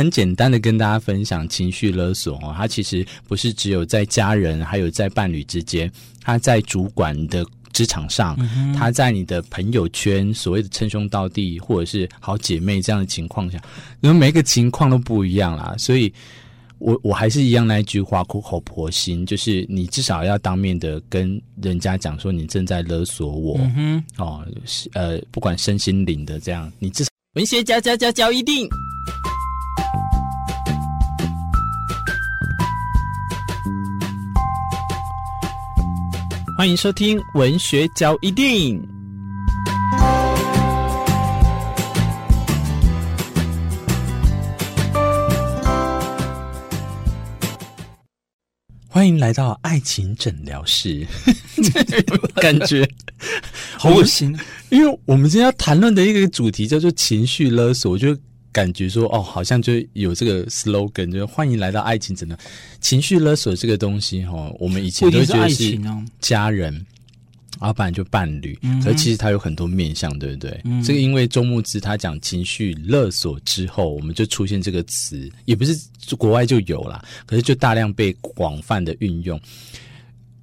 [0.00, 5.92] 很简单的跟大家分享情绪勒索哦，它其实不是只有在家人，还有在伴侣之间，
[6.22, 8.34] 它在主管的职场上，
[8.74, 13.60] 他在你的朋友圈，所谓的称兄道弟或者是好姐妹这样的情况下，
[14.00, 16.10] 因为每个情况都不一样啦，所以。
[16.78, 24.42] 我我还是一样那一句话，苦口婆心，就是你至少要当面的跟人家讲说你正在勒索我，嗯，哦，
[24.94, 28.66] 呃，不管身心灵的这样，你至少文学家家家教一定，
[36.60, 38.86] 欢迎收听文学交易电影。
[48.86, 51.06] 欢迎来到爱情诊疗室，
[52.36, 52.86] 感觉
[53.78, 54.38] 好恶心。
[54.68, 58.14] 因为我们今天要谈论的一个主题叫做情绪勒索，我就
[58.52, 62.38] 感觉说，哦，好像就有这个 slogan，就欢迎来到爱情诊疗。
[62.80, 65.78] 情绪勒索这个东西，哈，我们以前都觉得是
[66.20, 66.86] 家人。
[67.58, 70.60] 啊，不然就伴侣，可是其实它有很多面向，对不对？
[70.64, 75.76] 嗯、这个因为周牧之他讲情绪勒索之后，我们就出现这个词，也不是
[76.16, 79.38] 国外就有啦，可是就大量被广泛的运用。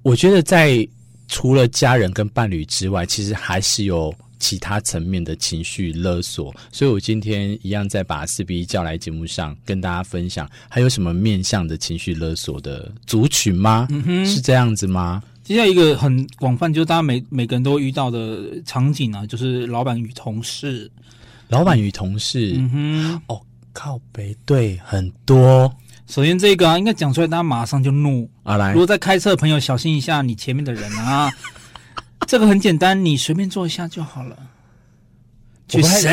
[0.02, 0.86] 我觉得在
[1.26, 6.54] 除了家人跟伴侣之外，其实还是有其他层面的情绪勒索。
[6.72, 13.86] 所以我今天一样再把四 B 叫来节目上跟大家分享，还有什么面向的情绪勒索的族群吗？
[13.90, 15.22] 嗯、哼是这样子吗？
[15.42, 20.90] 接下来一个很广泛，就是大家每每个人都遇到的场景啊，就是老板与同事。
[21.48, 23.40] 老板与同事，嗯哼，哦，
[23.72, 25.74] 靠北，对，很多。
[26.06, 28.58] 首先这个啊，应该讲出来，大家马上就怒啊！
[28.58, 31.30] 来，如果在开车的朋友，小心一下你前面的人啊。
[32.28, 34.36] 这个很简单，你随便做一下就好了。
[35.66, 36.12] 去谁？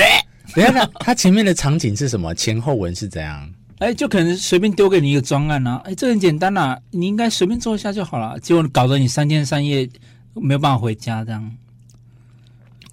[0.55, 2.33] 等一下，他前面的场景是什么？
[2.33, 3.53] 前后文是怎样？
[3.79, 8.39] 哎，就可能随便丢给你一个专案啊，哎，这很简单呐、啊，你应该随便做一下就好了。
[8.39, 9.89] 结果搞得你三天三夜
[10.33, 11.51] 没有办法回家，这样。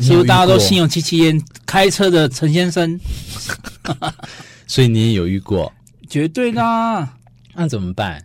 [0.00, 2.98] 其实大家都心有戚戚焉，开车的陈先生，
[4.66, 5.72] 所以你也有遇过？
[6.10, 7.16] 绝对啦、啊。
[7.54, 8.20] 那怎么办？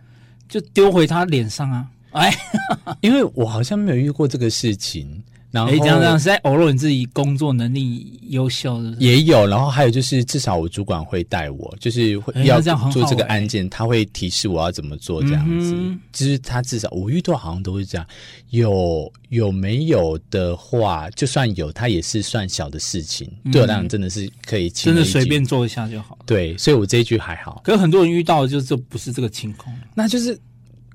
[0.48, 1.86] 就丢回他脸上啊！
[2.12, 2.32] 哎，
[3.00, 5.22] 因为我好像没有遇过这个事情。
[5.50, 15.74] 然后这样这样是在偶尔你自己工作能力优秀的也有，然后还有就是至少我主管会带我，就是会要做这个案件，他会提示我要怎么做这样子。
[16.12, 18.06] 就是他至少我遇到好像都是这样。
[18.50, 23.26] 有有没有的话，就算有，他也是算小的事情。
[23.50, 26.18] 对我来讲，真的是可以真的随便做一下就好。
[26.26, 27.62] 对，所以我这一句还好。
[27.64, 30.38] 可是很多人遇到的就是不是这个情况，那就是。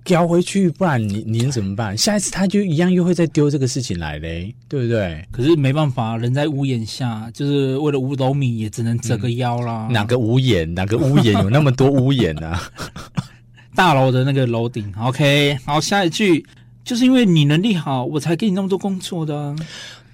[0.03, 1.97] 调回去，不然你你怎么办？
[1.97, 5.25] 下一次他就一样又会再丢这个事情来嘞，对不对？
[5.31, 9.88] 可是没办法，人在屋檐下，就是为了五斗米，也只能折个腰啦。
[9.90, 10.74] 嗯、哪个屋檐？
[10.74, 12.62] 哪个屋檐有那么多屋檐呢、啊？
[13.75, 14.94] 大楼的那个楼顶。
[15.00, 16.46] OK，好，下一句
[16.84, 19.34] 就是因为你能力好，我才给你那么多工作的。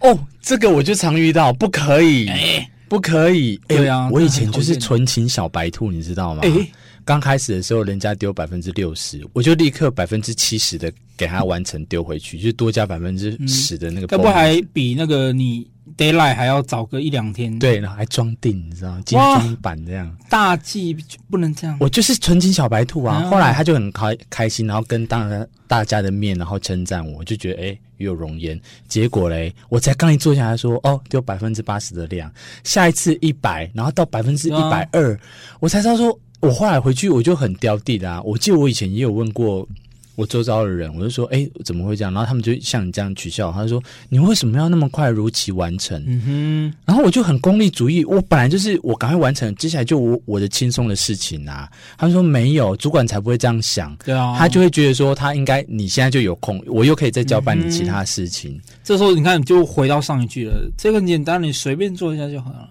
[0.02, 3.60] 哦，这个我就常遇到，不可以，欸、不可以。
[3.68, 6.42] 对啊，我以前就是纯情小白兔，你知道吗？
[6.44, 6.72] 欸
[7.10, 14.06] 刚开始的时候，人家丢百分之六十，我就立刻百分之七十的给他完成丢回去，就多加百分之十的那个。
[14.16, 17.58] 要不还比那个你 d a y l i g h t 还要早个一两天？
[17.58, 19.02] 对，然后还装订，你知道吗？
[19.08, 20.16] 精装版这样。
[20.30, 20.96] 大忌
[21.32, 21.76] 不能这样。
[21.80, 23.22] 我就是纯情小白兔啊！
[23.24, 28.62] 后来他就很开开心，然后跟当着大家的面，然后称赞我，就觉得哎，与有容颜。
[28.88, 32.32] 结果嘞，我才刚一坐下来说，哦，丢百分之八十的量，
[32.64, 35.20] 下一次一百，然后到百分之一百二，
[35.60, 36.16] 我才知道说。
[36.42, 38.22] 我后来回去我就很刁地的啊！
[38.24, 39.68] 我记得我以前也有问过
[40.16, 46.74] 我周遭的人，我就说：“哎、欸，怎么会这样？”然后他们就像你这样取笑，他就说：“你为什么要那么快如期完成？”嗯哼。
[46.86, 51.70] 然后我就很功利主义，我本来就是我赶快完成，接下来就我我的轻松的事情啊。
[51.98, 53.96] 他们说没有，主管才不会这样想。
[54.04, 58.52] 对啊，他就会觉得说他应该你现在就有空，我又可以再交办你其他事情。
[58.52, 62.70] 嗯、这时候你看，就回到上一句了，这个很简单，你随便做一下就好了。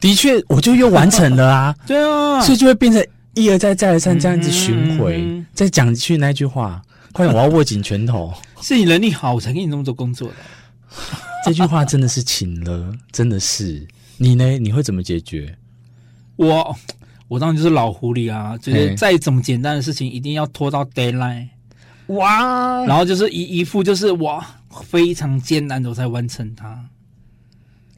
[0.00, 1.74] 的确，我就又完成了啊！
[1.86, 3.04] 对啊，所以就会变成
[3.34, 5.12] 一而再、再而三这样子循环。
[5.12, 6.80] 嗯嗯、再讲去那句话，
[7.12, 8.32] 快点，我要握紧拳头。
[8.62, 10.34] 是你能力好，我才给你那么多工作的。
[11.44, 13.86] 这句话真的是请了，真的是。
[14.16, 14.58] 你呢？
[14.58, 15.56] 你会怎么解决？
[16.36, 16.76] 我，
[17.28, 18.56] 我当然就是老狐狸啊！
[18.58, 21.48] 就是再怎么简单的事情，一定要拖到 deadline。
[22.08, 22.84] 哇！
[22.86, 24.44] 然后就是一一副就是哇，
[24.82, 26.84] 非常艰难的我才完成它。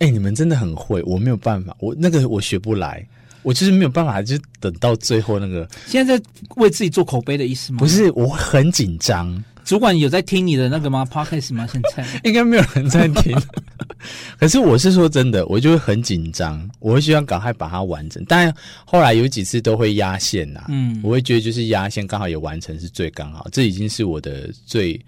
[0.00, 3.06] 哎、欸，你们真的很会，我没有办法，我那个我学不来，
[3.42, 5.68] 我就是没有办法，就等到最后那个。
[5.86, 6.24] 现在在
[6.56, 7.78] 为自己做口碑的意思吗？
[7.78, 11.68] 不是，我很紧张，主管有在听你的那个吗？Podcast 吗？
[11.70, 13.38] 现在 应该没有人在听。
[14.40, 18.24] 可是我是说真的，我就会很紧张，我会希望赶快把它完成。
[18.26, 18.50] 但
[18.86, 24.98] 后来有几次都会压线呐、啊，嗯，我会觉得就是压线刚好也完成是最刚好，这已经是我的最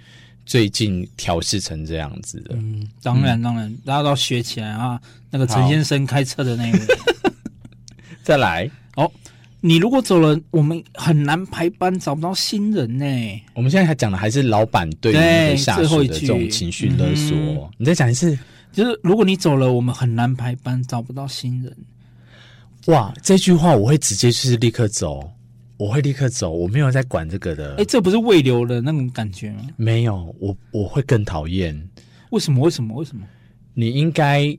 [0.45, 2.55] 最近调试成这样子的。
[2.55, 5.01] 嗯，当然当然，嗯、大家都要学起来啊！
[5.31, 6.79] 那个陈先生开车的那个，
[8.23, 9.11] 再来哦。
[9.65, 13.05] 你如果走了，我们很难排班，找不到新人呢。
[13.55, 17.37] 我们现在还讲的还是老板对于下属的这种情绪勒索。
[17.37, 18.37] 嗯、你再讲一次，
[18.73, 21.77] 就是如果你走了，我们很难排班，找不到新人。
[22.87, 25.31] 哇，这句话我会直接就是立刻走，
[25.77, 27.77] 我会立刻走，我没有在管这个的。
[27.77, 29.63] 哎，这不是胃流的那种感觉吗？
[29.77, 31.89] 没有，我我会更讨厌。
[32.31, 32.65] 为什么？
[32.65, 32.95] 为什么？
[32.97, 33.25] 为什么？
[33.75, 34.57] 你应该。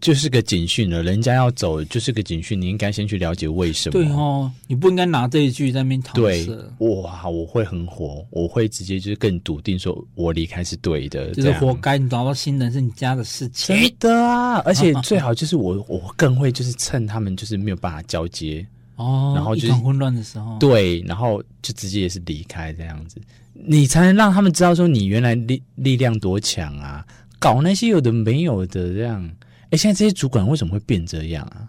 [0.00, 3.92] 就是个警讯了，人家要走就是个警讯，你应该先去了解为什么。
[3.94, 6.46] 对哦，你不应该拿这一句在那边搪塞。
[6.46, 6.56] 对，
[7.02, 11.98] 哇，我会很火，我会直接就是更笃定说，我离开是对的，就是活该。
[11.98, 13.74] 你找到新人是你家的事情。
[13.74, 18.64] 对的啊，而且 最好就是我，我更会就是趁他们就是没有办法交接
[19.02, 23.20] 哦，然后就是混乱的时候，对，然后就直接也是离开这样子，
[23.52, 27.04] 你才能让他们知道说你原来力力量多强啊，
[27.38, 29.28] 搞那些有的没有的这样。
[29.70, 31.66] 哎，现在这些主管为什么会变这样啊？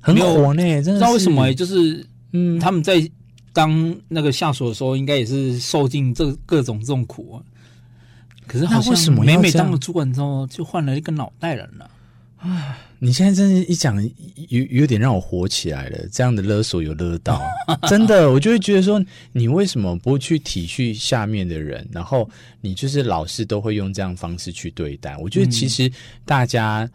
[0.00, 0.94] 很火呢，真的。
[0.94, 1.54] 知道为什么？
[1.54, 3.08] 就是嗯，他们在
[3.52, 7.42] 当那个下属的时候，应该也是受尽这各种这种苦啊。
[8.48, 11.88] 可是好像每每当了主管之后，就换了一个脑袋人了。
[12.38, 12.76] 啊！
[13.04, 14.00] 你现在真是一讲，
[14.48, 16.06] 有有点让我火起来了。
[16.12, 17.42] 这样的勒索有勒到，
[17.90, 21.84] 真的，我就会觉得说，你为什么不去体恤下面的人？
[21.90, 25.16] 然后你就是老是都会用这样方式去对待。
[25.16, 25.90] 我觉得其实
[26.24, 26.88] 大家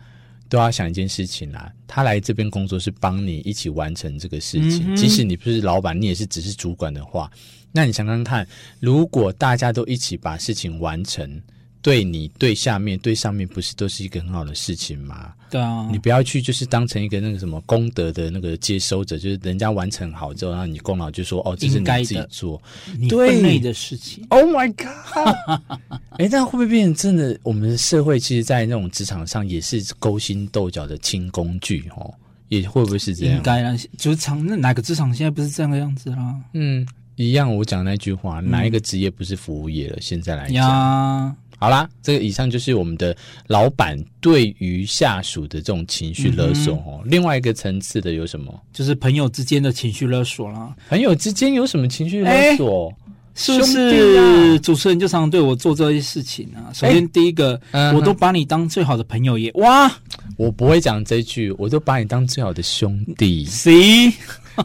[0.47, 4.95] 都要想一件事情啦，他来这边工作是帮你一起完成这个事情。
[4.95, 7.29] 即使你不是老板，你也是只是主管的话，
[7.73, 8.47] 那你想想看，
[8.79, 11.41] 如果大家都一起把事情完成。
[11.87, 15.33] 对你对下面对上面不是都是一个很好的事情吗？
[15.49, 22.61] 对啊，你不要去就是当成一个那个什么功德的那个接收者，就是人家完成好之后，然后你功劳就说哦，这是你自己做，
[23.07, 24.21] 对内的事情。
[24.27, 25.61] Oh my god！
[26.19, 27.39] 哎，这样会不会变成真的？
[27.41, 32.13] 我们的社会其实，在那种职场上也是勾心斗角的轻工具哦，
[32.49, 33.37] 也会不会是这样？
[33.37, 36.35] 应该啊，职场那哪个职场现在不是这样的样子啦？
[36.51, 36.85] 嗯，
[37.17, 37.53] 一样。
[37.53, 39.97] 我讲那句话，哪一个职业不是服务业了？
[39.97, 41.35] 嗯、现在来讲。
[41.59, 43.17] 好啦，这个以上就是我们的
[43.47, 47.01] 老板对于下属的这种情绪勒索哦。
[47.03, 48.53] 嗯、另外一个层次的有什么？
[48.71, 50.75] 就是朋友之间的情绪勒索啦。
[50.87, 52.93] 朋友之间有什么情绪勒索？
[53.37, 56.73] 是不是主持人就常常对我做这些事情啊？
[56.73, 59.51] 首先第一个，嗯、我都把你当最好的朋友耶。
[59.55, 59.89] 哇，
[60.37, 63.45] 我不会讲这句，我都把你当最好的兄弟。
[63.45, 64.11] 谁？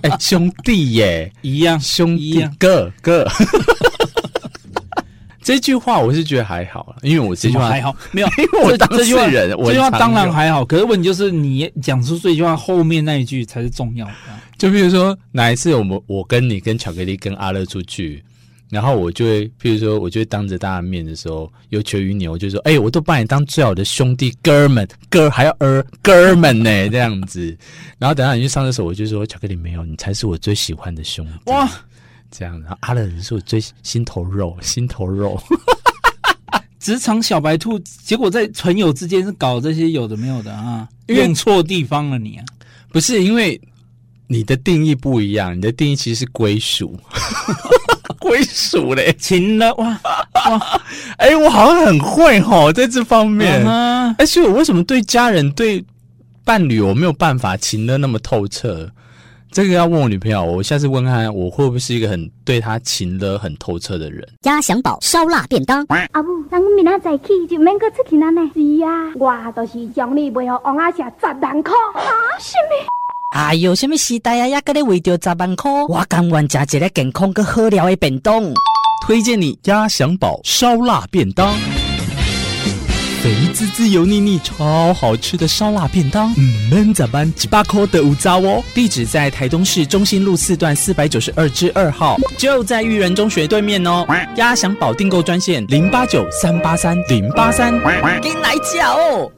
[0.01, 3.29] 哎，兄弟耶，一样，兄弟，哥哥。
[5.43, 10.65] 这句话我是觉得还好，因为我这句话还好，没有， 因为我当事人，这句话当然还好。
[10.65, 14.13] 可是问题就是，你讲出这句话后面那一句才是重要的。
[14.57, 18.25] 就比如说，哪一次我们我跟你跟巧克力跟阿乐出去，
[18.73, 27.55] 然后我就会，譬如说，我就会当着大家面的时候有求于你，我就说，哎，我都把你当最好的兄弟哥们，哥还要儿哥们呢，这样子。
[27.99, 31.51] 然后等下你去上厕所，我就说，巧克力没有，你才是我最喜欢的兄弟。
[31.51, 31.71] 哇！
[32.31, 35.39] 这样，然后阿乐人是我最心头肉，心头肉。
[36.79, 42.45] 职场小白兔，结果在朋友之间是搞这些有的没有的啊，用错地方了你啊！
[42.91, 43.61] 不是因为
[44.29, 46.99] 你的定义不一样，你的定义其实是归属，
[48.23, 49.87] 归属嘞，情了哇
[50.49, 50.81] 哇！
[51.19, 53.67] 哎，我好像很会哈，在这方面。
[54.17, 55.85] 哎，所以我为什么对家人、对
[56.45, 58.89] 伴侣，我没有办法情的那么透彻？
[59.51, 64.27] 这个要问我女朋友，我下次问看我会不会是一个很对她情的很透彻的人。
[64.45, 68.41] 鸭翔宝烧腊便当，阿母，咱明仔早起就免搁出去了呢。
[68.55, 71.75] 是啊，我就是将你卖予王阿霞十万块。
[71.95, 72.01] 啊，
[72.41, 73.02] 什么？
[73.33, 75.71] 哎呦，什么时代啊，也搁咧为着十万块？
[75.89, 78.43] 我甘愿吃一个健康搁好料的便当。
[79.07, 81.51] 推荐你鸭翔宝烧腊便当。
[83.23, 87.33] 肥滋滋、油腻腻、超好吃的烧腊便当，嗯，们咋办？
[87.35, 88.61] 几把口的五糟哦。
[88.75, 94.05] 地址在台东市中心路四段四百九十二之二号，就在育人中学对面哦。
[94.35, 97.73] 鸭翔宝订购专线零八九三八三零八三，
[98.21, 99.31] 给你来叫哦。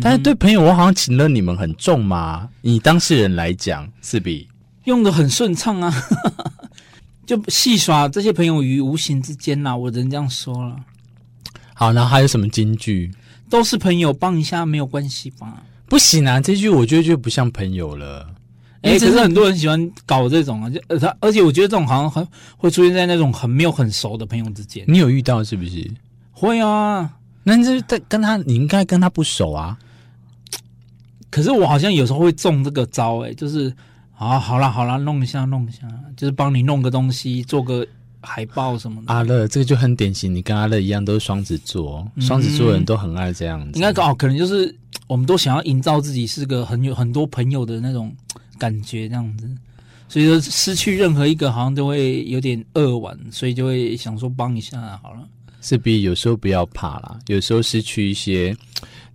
[0.00, 2.48] 但是对朋友，我好像请了你们很重嘛。
[2.60, 4.46] 以当事人来讲，是比
[4.84, 5.92] 用的很顺畅啊，
[7.26, 10.76] 就戏耍这些朋友于无形之间呐、啊，我只能这样说了。
[11.74, 13.10] 好，然后还有什么金句？
[13.52, 15.62] 都是朋友，帮一下没有关系吧？
[15.84, 18.26] 不行啊，这句我觉得就不像朋友了。
[18.80, 24.86] 哎，可是很多人喜欢搞这种啊，就呃他，而且我觉得这种好像很会出现在那种很没有很熟的朋友之间。
[24.88, 25.86] 你有遇到是不是？
[26.30, 27.10] 会啊，
[27.42, 29.76] 那这跟他，你应该跟他不熟啊。
[31.28, 33.70] 可是我好像有时候会中这个招，欸，哎，就是
[34.16, 37.86] 啊，好啦好啦，弄一下弄一下，就是帮你弄个东西，做个
[38.22, 39.12] 海报什么的。
[39.12, 43.78] 阿乐，这个就很典型，你跟阿乐一样都是双子座，双、嗯、子座人都很爱这样子。
[43.78, 44.74] 应该哦，可能就是
[45.06, 48.10] 我们都想要营造自己是个很有很多朋友的那种。
[48.58, 49.50] 感觉这样子，
[50.08, 55.28] 所以说失去任何一个好像都会有点扼腕，所以就会想说帮一下好了。
[55.60, 58.56] 是比有时候不要怕啦，有时候失去一些，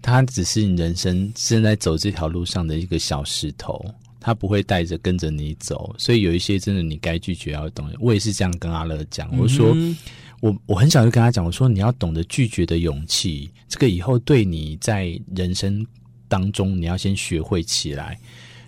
[0.01, 3.85] 它只是你人生正在走这条路上的一个小石头，
[4.27, 5.96] 它不会带着跟着你走。
[5.98, 7.89] 所以有一些真的你该拒绝要懂。
[7.98, 9.96] 我也是这样跟阿乐讲，我说、嗯、
[10.41, 15.88] 我我很小就跟他讲，我说你要懂得拒绝的勇气，这个以后对你在人生
[16.27, 18.19] 当中你要先学会起来。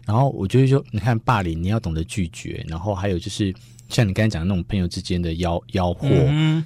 [0.06, 2.66] 然后我觉得说，你看霸凌，你要懂得拒绝。
[2.70, 3.54] 然后还有就是，
[3.90, 6.08] 像你刚才讲的那种朋友之间的吆吆喝，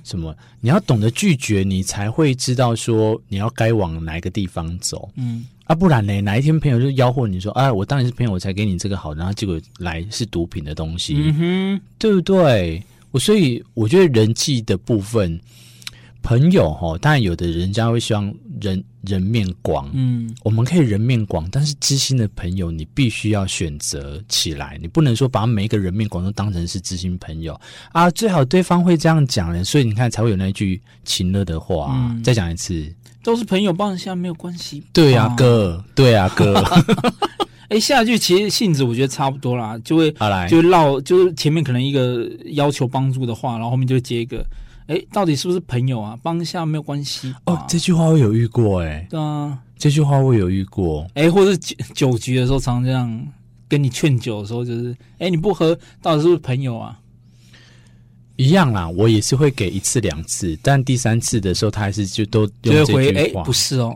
[0.03, 5.09] 什么，你要懂得拒绝，你才会知道说你要该往哪一个地方走。
[5.15, 12.83] 嗯，啊，不然呢，哪一天朋友就吆喝你说，哎，我当然是朋友，我才给你这个好，然后结果来是毒品的东西，嗯哼，对不对？
[13.09, 15.39] 我所以我觉得人际的部分。
[16.23, 27.59] 朋友哈，当然有的人家会希望人人面广，嗯，我们可以人面广，但是知心的朋友你必须要选择起来，你不能说把每一个人面广都当成是知心朋友。
[27.91, 36.63] 啊，最好对方会这样讲的，所以你看才会有那句情乐的话，嗯，再讲一次，都是朋友帮一下没有关系，对呀，哥，对呀，哥，
[37.67, 44.41] 哎，下一句其实性质我觉得差不多啦，就会好来，就会绕，就是前面可能一个要求帮助的话，然后后面就接一个。
[44.87, 46.17] 哎，到底是不是朋友啊？
[46.21, 47.63] 帮一下没有关系哦。
[47.67, 49.07] 这句话我有遇过哎、欸。
[49.09, 51.07] 对啊，这句话我有遇过。
[51.13, 53.27] 哎，或者是酒酒局的时候，常常这样
[53.67, 56.99] 跟你劝酒的时候，就是哎，你不喝，到底是不是朋友啊？
[58.35, 62.97] 一样啦，我也是会给一次两次，但第三次的时候，他还是就都用这句话。
[62.97, 63.95] 回哎，不是哦，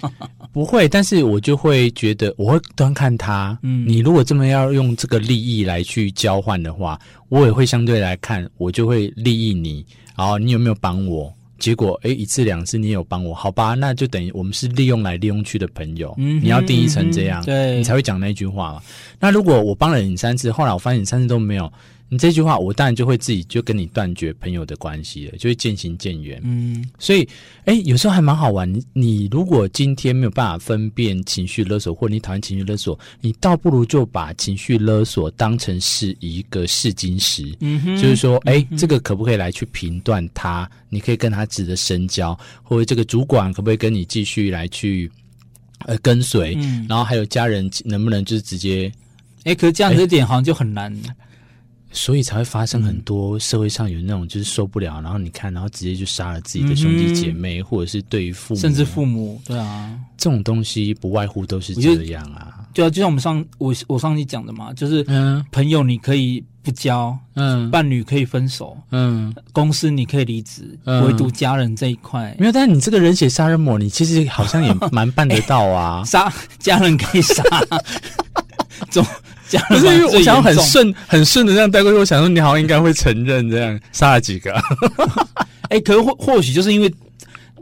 [0.52, 0.86] 不会。
[0.86, 3.58] 但是我就会觉得，我会端看他。
[3.62, 9.84] 嗯，你如果这么要用这个利益来去交换的话，我也会相对来看，我就会利益你。
[10.18, 11.32] 好，你有没有帮我？
[11.60, 16.12] 结果诶，一次两次你有帮我，好吧，那就等于我们是利用来利用去的朋友。
[16.18, 18.82] 嗯，你要定义成这样，嗯、对，你才会讲那句话嘛。
[19.20, 21.72] 那如果我帮了你三次，后来我发现你三次都没有。
[22.10, 26.40] 你这句话，我当然就会自己就跟你断绝朋友的关系了，就会渐行渐远。
[26.42, 27.28] 嗯，所以，
[27.66, 28.72] 哎，有时候还蛮好玩。
[28.72, 37.54] 你你如果今天没有办法分辨情绪勒索，或你讨厌情绪勒索，你倒不如就把情绪勒索当成是一个试金石。
[37.60, 40.70] 嗯哼，就是说，哎，这个可不可以来去评断他？
[40.88, 45.10] 你可以跟他值得深交，或者这个主管可不可以跟你继续来去
[45.80, 46.54] 呃跟随？
[46.58, 48.90] 嗯，然后还有家人能不能就是直接？
[49.44, 50.90] 哎，可是这样子一点好像就很难。
[51.90, 62.66] 所以才会发生很多社会上有那种就是受不了，嗯、然后你看，然后直接就杀了自己的兄弟姐妹，嗯、或者是对于父母，甚至父母，对啊，这种东西不外乎都是这样啊。
[62.74, 72.52] 对啊，就像我们上我我上期讲的嘛，就是嗯，朋友你可以不交，嗯，伴侣可以分手，嗯，公司你可以离职，嗯、唯独家人这一块没有。
[72.52, 77.42] 但是你这个人血杀人魔，你其实好像也蛮办得到啊，杀家人可以杀，
[78.90, 79.04] 总。
[79.68, 84.52] 不是因为我想要很顺很顺的这样带过去，我想说你好像应该会承认这样杀了几个，
[85.70, 86.92] 哎、欸，可是或或许就是因为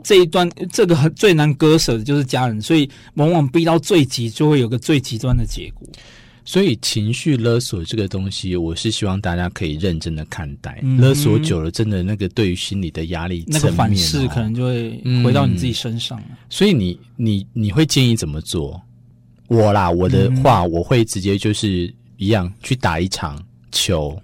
[0.03, 5.87] 这一段这个很最难割舍的就是家人，所以往往逼到最极就会有个最极端的结果。
[6.45, 10.79] 所以情绪勒索这个东西，我是希望大家可以认真的看待。
[10.81, 16.17] 嗯、勒索久了，真的那个对于心理的压力、哦，那个反噬可能就会回到你自己身上。
[16.29, 18.81] 嗯、所以你你你会建议怎么做？
[19.47, 24.17] 我啦，我的话，我会直接就是一样去打一场球，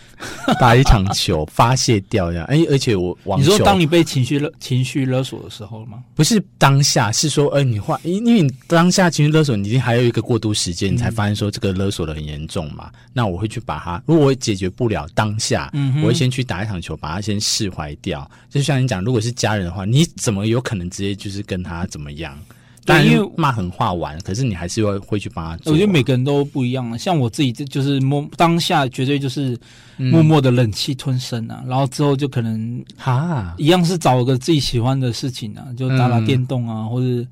[0.60, 2.44] 打一场球发泄掉这样。
[2.46, 6.02] 哎，而且我你说当你被情绪勒情绪勒索的时候吗？
[6.14, 12.90] 不是当下，是说，呃，你话，因因为你当下情绪勒索，你已经还有一个过渡时间，你才发现说这个勒索的很严重嘛。
[12.92, 18.30] 嗯、那我会去把它，如果我解决不了当下，嗯，我会先去打一场球，把它先释怀掉。
[18.50, 22.38] 就像你讲，如果是家人的话，你怎么有可能直接就是跟他怎么样？
[22.86, 25.72] 但因为骂狠话完，可是你还是会会去帮他做。
[25.72, 29.58] 我觉得每个人都不一样啊，像我自己，这就是默当下绝对就是
[29.96, 33.54] 默默的忍气吞声啊，嗯、然后之后就可能哈。
[33.58, 37.28] 一样是找个自己喜欢的事情啊，就打打电动啊，嗯、或者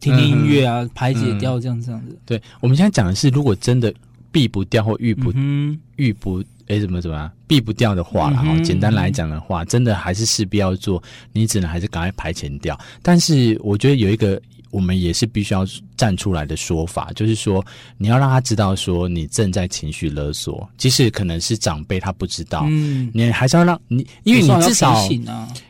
[0.00, 2.18] 听听音乐啊，嗯、排解掉这样这样子。
[2.26, 3.94] 对，我们现在讲的是，如果真的
[4.32, 12.78] 避不掉或遇不、嗯、遇不哎怎么怎么样避不掉的话，了哈、嗯、简单来讲的话，真的还是势必要做，你只能还是赶快排遣掉。
[13.02, 14.40] 但是我觉得有一个。
[14.72, 15.64] 我们也是必须要
[15.96, 17.64] 站出来的说法，就是说
[17.96, 25.08] 你要让他知道说你正在情绪勒索，即使可能是长辈他不知道，嗯，你还是要让你，因为你至少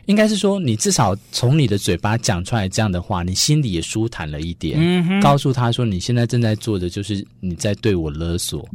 [0.07, 8.67] 应该是说你至少从你的嘴巴讲出来这样的话，你心里也舒坦了一点，嗯，告诉他说你现在正在做的就是你在对我勒索，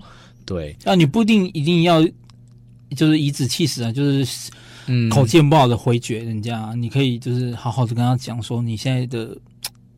[0.44, 2.02] 对，啊，你不一定一定要
[2.96, 4.50] 就是颐指气使啊，就是
[4.86, 9.36] 嗯口气不好的回绝人家，你可以就是好好的跟他讲说你现在的。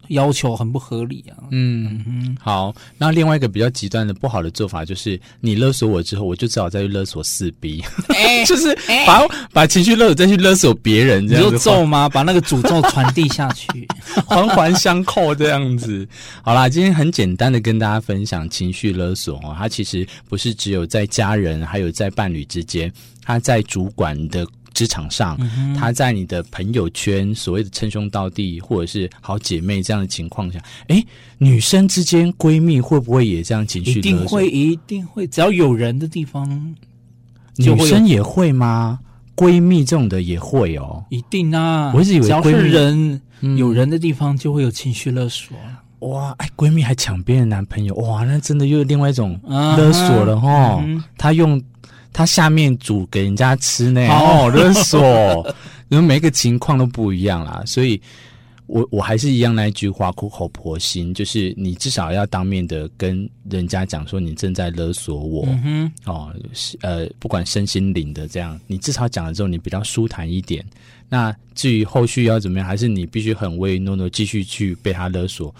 [0.09, 1.45] 要求很不合理啊！
[1.51, 2.75] 嗯，嗯好。
[2.99, 8.75] 那另外一个比较极端的不好的做法，就是你勒索我之后，我就只好再去勒索四 B，欸、 就是
[9.07, 11.51] 把、欸、把情绪勒索再去勒索别人，这样子。
[11.51, 12.09] 你就咒 吗？
[12.09, 13.87] 把那个诅咒传递下去，
[14.27, 16.07] 环环相扣这样子。
[16.43, 22.93] 好啦，今天很简单的跟大家分享情绪勒索哦，它其实不是只有在家人，还有在伴侣之间，
[23.23, 24.47] 它在主管的。
[24.75, 25.39] 职场上，
[25.75, 31.03] 他在你的朋友圈，所谓的称兄道弟，或者是好姐妹这样的情况下，哎，
[31.39, 34.01] 女生之间闺蜜会不会也这样情绪？
[34.01, 36.75] 一定会，一定会，只要有人的地方，
[37.57, 38.99] 女生也会吗？
[39.37, 41.93] 闺蜜这种的也会哦，一定啊！
[41.95, 45.57] 我一直以为闺蜜，只要是人、嗯、有人的地方就会有情绪勒索。
[46.01, 50.85] 哇，哎，闺蜜还抢别人男朋友，哇，那真的又有另外一种勒索了哈。
[51.17, 51.63] 他用。
[52.15, 55.55] 他下面煮给人家吃呢，哦， 勒索，
[55.91, 58.01] 因为每个情况都不一样啦，所以
[58.67, 66.33] 我我还是一样那一句话，苦口婆心，就是你至少要当面的跟人家讲说你正在勒索我，嗯，哦，
[66.81, 70.65] 呃，不管身心灵的这样，你至少讲了之后，你比较舒坦一点。
[71.09, 75.55] 那至于后续要怎么样，还是你必须很唯唯诺诺继续去被他勒索。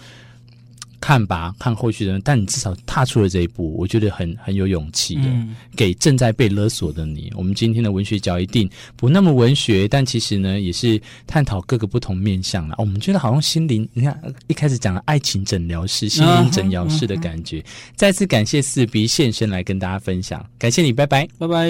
[1.05, 5.21] 看吧，看后续的人，但你至少踏出了这一步，我觉得很很有勇气的。
[5.25, 12.77] 嗯、给正在被勒索的你，我们今天的文学角一定不那么文学，但其实呢，也是探讨各个不同面向了、哦。
[12.79, 17.63] 我们觉得好像心灵，你看一开始讲了爱情诊疗室、心灵诊疗室的感觉。
[17.95, 21.69] 再次感谢四 B 现身来跟大家分享，感谢你，拜拜，拜拜。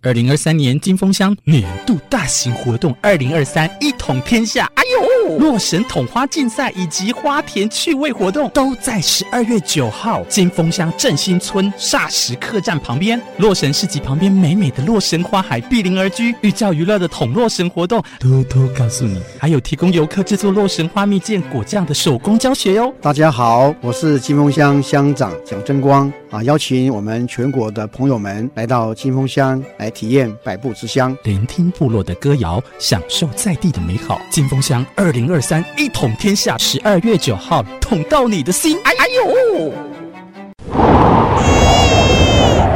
[0.00, 4.70] 二零二三年金风香年度大型活动，二零二三一统天下。
[4.76, 22.94] 哎呦，洛神统花竞赛以及花田趣味活动都在十二月九号，金峰乡振兴村霎石客栈旁边，洛神市集旁边美美的洛神花海碧林而居，寓教于乐的统洛神活动，偷偷告诉你，还有提供游客制作洛神花蜜饯果酱的手工教学哟。
[23.02, 29.90] 大家好，我是金峰乡乡长蒋争光啊，邀请我们全国的朋友们来到金峰乡来。
[29.96, 34.20] 体验百步之乡，聆听部落的歌谣，享受在地的美好。
[34.30, 38.76] 金峰乡二零二三一统天下，十二月九号，捅到你的心。
[38.84, 39.72] 哎哎呦！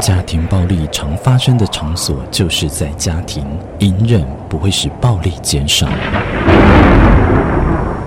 [0.00, 3.46] 家庭暴力常发生的场所就是在家庭，
[3.80, 5.86] 隐忍不会使暴力减少。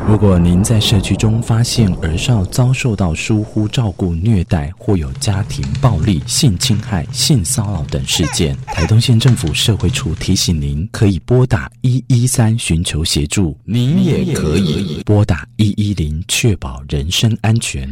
[0.05, 13.57] 如果您在社区中发现儿少遭受到疏忽照顾、虐待，或有家庭暴力、性侵害、性骚扰等事件， 台东县政府社会处提醒您，可以拨打一一三寻求协助。
[13.65, 17.89] 您也可以拨打一一零，确保人身安全，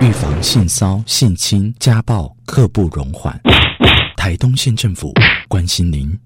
[0.00, 3.38] 预防性骚、性侵、家暴，刻不容缓。
[4.16, 5.12] 台东县政府
[5.48, 6.16] 关心您。